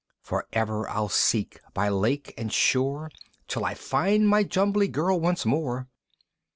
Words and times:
"For 0.23 0.47
ever 0.51 0.89
I'll 0.89 1.09
seek 1.09 1.59
by 1.75 1.87
lake 1.89 2.33
and 2.35 2.51
shore 2.51 3.11
"Till 3.47 3.63
I 3.63 3.75
find 3.75 4.27
my 4.27 4.41
Jumbly 4.41 4.87
Girl 4.87 5.19
once 5.19 5.45
more!" 5.45 5.89